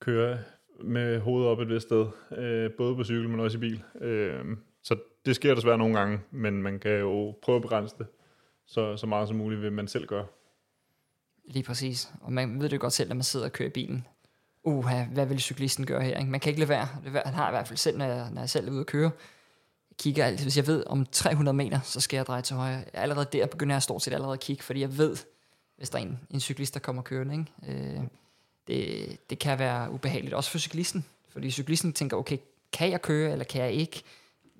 [0.00, 0.38] køre
[0.84, 3.82] med hovedet op et vist sted, øh, både på cykel, men også i bil.
[4.00, 4.44] Øh,
[4.82, 8.06] så det sker desværre nogle gange, men man kan jo prøve at begrænse det
[8.66, 10.26] så, så meget som muligt, vil man selv gøre.
[11.44, 12.12] Lige præcis.
[12.20, 14.06] Og man ved det godt selv, når man sidder og kører i bilen.
[14.64, 16.18] Uha, hvad vil cyklisten gøre her?
[16.18, 16.30] Ikke?
[16.30, 16.88] Man kan ikke lade være.
[17.24, 19.10] Han har i hvert fald selv, når jeg, når jeg selv er ude at køre.
[19.90, 22.84] Jeg kigger altid, hvis jeg ved, om 300 meter, så skal jeg dreje til højre.
[22.92, 25.16] Allerede der begynder jeg stort set allerede at kigge, fordi jeg ved,
[25.76, 27.34] hvis der er en, en cyklist, der kommer kørende.
[27.34, 27.96] Ikke?
[27.96, 28.02] Øh,
[28.66, 31.04] det, det kan være ubehageligt, også for cyklisten.
[31.28, 32.38] Fordi cyklisten tænker, okay,
[32.72, 34.02] kan jeg køre, eller kan jeg ikke?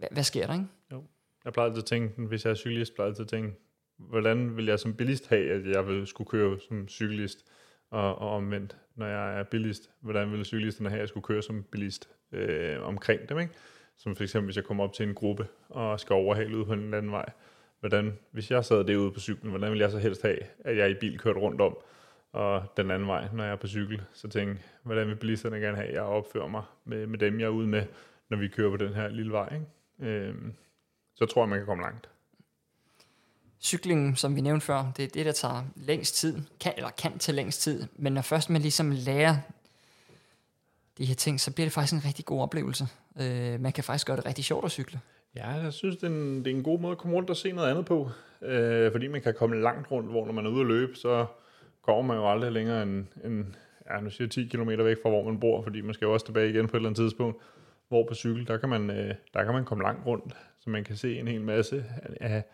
[0.03, 0.67] Hvad, hvad sker der, ikke?
[0.93, 1.05] Jo.
[1.45, 3.57] Jeg plejer altid at tænke, hvis jeg er cyklist, plejer altid at tænke,
[3.99, 7.45] hvordan vil jeg som bilist have, at jeg vil skulle køre som cyklist,
[7.91, 11.43] og, og omvendt, når jeg er bilist, hvordan vil cyklisterne have, at jeg skulle køre
[11.43, 13.53] som bilist øh, omkring dem, ikke?
[13.97, 16.73] Som for eksempel, hvis jeg kommer op til en gruppe, og skal overhale ud på
[16.73, 17.33] en anden vej,
[17.81, 20.91] hvordan, hvis jeg sad derude på cyklen, hvordan vil jeg så helst have, at jeg
[20.91, 21.77] i bil kørte rundt om,
[22.33, 24.03] og den anden vej, når jeg er på cykel.
[24.13, 27.47] Så tænk, hvordan vil bilisterne gerne have, at jeg opfører mig med, med dem, jeg
[27.47, 27.87] er ude med,
[28.31, 29.55] når vi kører på den her lille vej.
[29.55, 29.67] Ikke?
[30.03, 30.35] Øh,
[31.15, 32.09] så tror jeg, man kan komme langt.
[33.61, 37.19] Cyklingen, som vi nævnte før, det er det, der tager længst tid, kan, eller kan
[37.19, 39.37] tage længst tid, men når først man ligesom lærer
[40.99, 42.87] de her ting, så bliver det faktisk en rigtig god oplevelse.
[43.21, 45.01] Øh, man kan faktisk gøre det rigtig sjovt at cykle.
[45.37, 47.37] Ja, jeg synes, det er en, det er en god måde at komme rundt og
[47.37, 48.11] se noget andet på,
[48.43, 51.27] øh, fordi man kan komme langt rundt, hvor når man er ude at løbe, så
[51.83, 53.45] går man jo aldrig længere end, end
[53.91, 56.27] ja, nu siger 10 km væk fra, hvor man bor, fordi man skal jo også
[56.27, 57.43] tilbage igen på et eller andet tidspunkt.
[57.93, 60.85] Hvor på cykel, der kan man, øh, der kan man komme langt rundt, så man
[60.85, 61.85] kan se en hel masse
[62.21, 62.45] af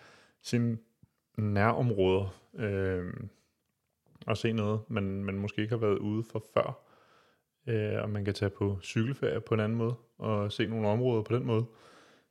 [0.42, 0.78] sine
[1.36, 3.12] nærområder, øh,
[4.26, 6.78] og se noget, man, man måske ikke har været ude for før.
[7.66, 11.22] Øh, og man kan tage på cykelferie på en anden måde, og se nogle områder
[11.22, 11.64] på den måde.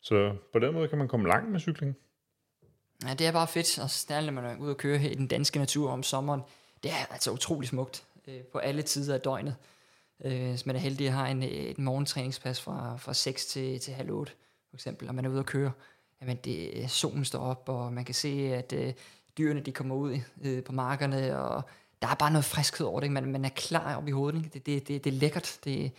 [0.02, 1.96] Så på den måde kan man komme langt med cykling.
[3.04, 5.16] Ja, det er bare fedt, og særligt når man er ude og køre her i
[5.16, 6.42] den danske natur om sommeren.
[6.84, 9.56] Det er altså utrolig smukt øh, på alle tider af døgnet.
[10.26, 13.80] Øh, hvis man er heldig at har en, øh, et morgentræningspas fra, fra 6 til,
[13.80, 14.32] til halv 8,
[14.70, 15.72] for eksempel, og man er ude at køre,
[16.22, 18.94] jamen det, øh, solen står op, og man kan se, at øh,
[19.38, 21.64] dyrene de kommer ud øh, på markerne, og
[22.02, 23.12] der er bare noget friskhed over det.
[23.12, 24.38] Man, man er klar op i hovedet.
[24.38, 24.50] Ikke?
[24.54, 25.60] Det, det, det, det er lækkert.
[25.64, 25.92] Det,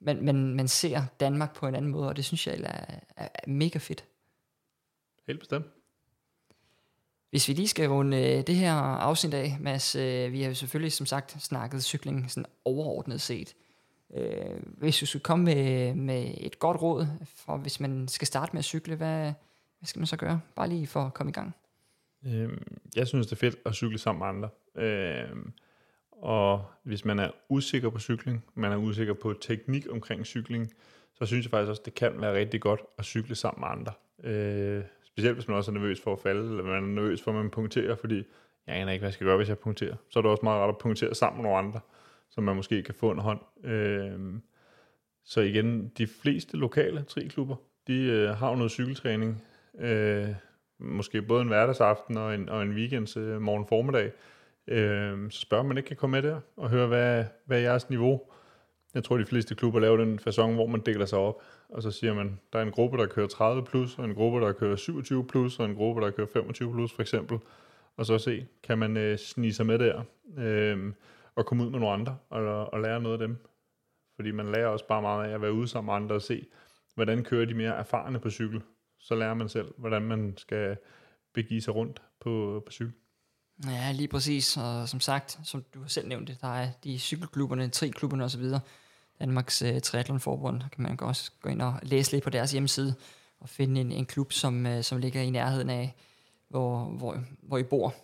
[0.00, 2.84] man, man, man ser Danmark på en anden måde, og det synes jeg er,
[3.16, 4.04] er, er mega fedt.
[5.26, 5.66] Helt bestemt.
[7.30, 10.54] Hvis vi lige skal runde øh, det her afsnit af, Mads, øh, vi har jo
[10.54, 13.54] selvfølgelig som sagt snakket cykling sådan overordnet set.
[14.16, 18.52] Øh, hvis du skulle komme med, med et godt råd, for hvis man skal starte
[18.52, 19.22] med at cykle, hvad,
[19.78, 20.40] hvad skal man så gøre?
[20.56, 21.54] Bare lige for at komme i gang.
[22.26, 24.48] Øhm, jeg synes, det er fedt at cykle sammen med andre.
[24.86, 25.52] Øhm,
[26.12, 30.72] og hvis man er usikker på cykling, man er usikker på teknik omkring cykling,
[31.14, 33.92] så synes jeg faktisk også, det kan være rigtig godt at cykle sammen med andre.
[34.30, 37.30] Øh, Specielt hvis man også er nervøs for at falde, eller man er nervøs for,
[37.30, 38.24] at man punkterer, fordi
[38.66, 39.96] jeg aner ikke, hvad jeg skal gøre, hvis jeg punkterer.
[40.08, 41.80] Så er det også meget rart at punktere sammen med nogle andre,
[42.30, 43.40] som man måske kan få en hånd.
[43.64, 44.20] Øh,
[45.24, 49.42] så igen, de fleste lokale triklubber, de øh, har jo noget cykeltræning.
[49.78, 50.28] Øh,
[50.78, 54.12] måske både en hverdagsaften og en, og en weekends øh, morgen formiddag.
[54.66, 57.90] Øh, så spørger man ikke kan komme med der og høre, hvad, hvad er jeres
[57.90, 58.20] niveau
[58.94, 61.90] jeg tror, de fleste klubber laver den fasong, hvor man deler sig op, og så
[61.90, 64.76] siger man, der er en gruppe, der kører 30 plus, og en gruppe, der kører
[64.76, 67.38] 27 plus, og en gruppe, der kører 25 plus, for eksempel.
[67.96, 70.02] Og så se, kan man øh, snige sig med der,
[70.38, 70.92] øh,
[71.34, 73.36] og komme ud med nogle andre, og, og lære noget af dem.
[74.16, 76.46] Fordi man lærer også bare meget af at være ude sammen med andre og se,
[76.94, 78.62] hvordan kører de mere erfarne på cykel.
[78.98, 80.76] Så lærer man selv, hvordan man skal
[81.34, 82.92] begive sig rundt på, på cykel.
[83.66, 84.56] Ja, lige præcis.
[84.56, 88.44] Og som sagt, som du selv nævnte, der er de cykelklubberne, triklubberne osv.,
[89.20, 90.60] Danmarks uh, Triathlonforbund.
[90.72, 92.94] Kan man også gå ind og læse lidt på deres hjemmeside
[93.40, 95.94] og finde en, en klub, som, uh, som ligger i nærheden af,
[96.48, 97.94] hvor, hvor, hvor I bor.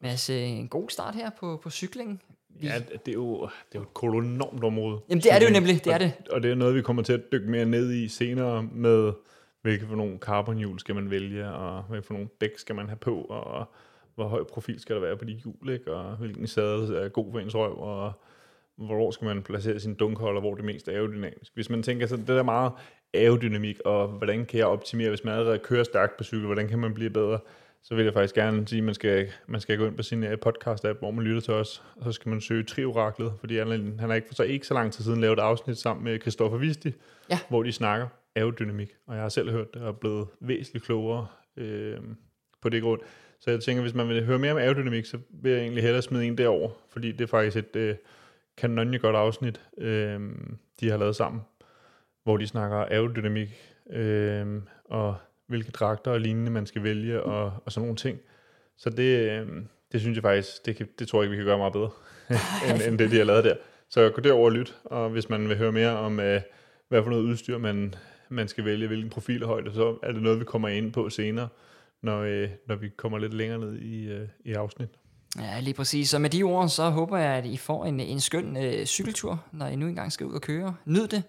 [0.00, 2.20] Mads, en god start her på, på cyklingen.
[2.62, 5.00] Ja, det er jo, det er jo et kolonormt område.
[5.08, 6.12] Jamen det er det jo nemlig, det er det.
[6.28, 9.12] Og, og det er noget, vi kommer til at dykke mere ned i senere med,
[9.62, 12.96] hvilke for nogle carbonhjul skal man vælge, og hvilke for nogle dæk skal man have
[12.96, 13.70] på, og
[14.14, 15.94] hvor høj profil skal der være på de hjul, ikke?
[15.94, 18.12] og hvilken sadel er god for ens røv, og
[18.80, 21.54] hvor skal man placere sin dunkholder, hvor det mest er aerodynamisk.
[21.54, 22.72] Hvis man tænker sådan, det der meget
[23.14, 26.78] aerodynamik, og hvordan kan jeg optimere, hvis man allerede kører stærkt på cykel, hvordan kan
[26.78, 27.38] man blive bedre,
[27.82, 30.24] så vil jeg faktisk gerne sige, at man skal, man skal gå ind på sin
[30.24, 33.68] øh, podcast-app, hvor man lytter til os, og så skal man søge Trioraklet, fordi han,
[33.98, 36.20] han har ikke for så ikke så lang tid siden lavet et afsnit sammen med
[36.20, 36.92] Christoffer Visti,
[37.30, 37.38] ja.
[37.48, 41.26] hvor de snakker aerodynamik, og jeg har selv hørt det og er blevet væsentligt klogere
[41.56, 41.98] øh,
[42.62, 43.00] på det grund.
[43.40, 46.02] Så jeg tænker, hvis man vil høre mere om aerodynamik, så vil jeg egentlig hellere
[46.02, 47.94] smide en derover, fordi det er faktisk et øh,
[48.60, 50.20] kanonje godt afsnit, øh,
[50.80, 51.42] de har lavet sammen,
[52.24, 53.48] hvor de snakker aerodynamik
[53.90, 54.46] øh,
[54.84, 58.18] og hvilke dragter og lignende man skal vælge og, og sådan nogle ting.
[58.76, 59.46] Så det, øh,
[59.92, 61.90] det synes jeg faktisk, det, kan, det tror jeg ikke, vi kan gøre meget bedre,
[62.70, 63.54] end, end det, de har lavet der.
[63.88, 66.40] Så gå derover og lyt, og hvis man vil høre mere om, øh,
[66.88, 67.94] hvad for noget udstyr man,
[68.28, 71.48] man skal vælge, hvilken profilhøjde, så er det noget, vi kommer ind på senere,
[72.02, 74.88] når, øh, når vi kommer lidt længere ned i, øh, i afsnit.
[75.38, 76.10] Ja, lige præcis.
[76.10, 79.44] Så med de ord, så håber jeg, at I får en, en skøn øh, cykeltur,
[79.52, 80.74] når I nu engang skal ud og køre.
[80.84, 81.22] Nyd det.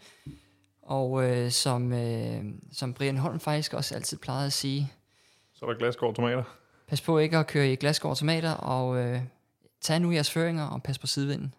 [0.81, 4.91] Og øh, som, øh, som Brian Holm faktisk også altid plejede at sige...
[5.53, 6.43] Så er der glasgård tomater.
[6.87, 9.21] Pas på ikke at køre i glasgård tomater, og øh,
[9.81, 11.53] tag nu jeres føringer og pas på sidevinden.